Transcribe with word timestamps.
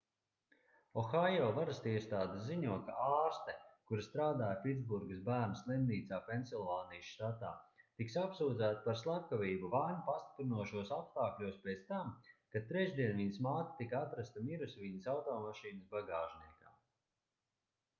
ohaio 0.99 1.49
varasiestādes 1.55 2.45
ziņo 2.45 2.77
ka 2.87 2.93
ārste 3.17 3.53
kura 3.91 4.05
strādāja 4.07 4.55
pitsburgas 4.63 5.19
bērnu 5.27 5.59
slimnīcā 5.59 6.19
pensilvānijas 6.31 7.11
štatā 7.17 7.51
tiks 8.01 8.17
apsūdzēta 8.23 8.81
par 8.89 8.99
slepkavību 9.03 9.71
vainu 9.75 10.01
pastiprinošos 10.09 10.95
apstākļos 10.99 11.61
pēc 11.69 11.85
tam 11.93 12.11
kad 12.55 12.69
trešdien 12.75 13.15
viņas 13.25 13.41
māte 13.51 13.79
tika 13.85 14.03
atrasta 14.09 14.45
mirusi 14.49 14.83
viņas 14.89 15.13
automašīnas 15.17 15.95
bagāžniekā 15.97 16.75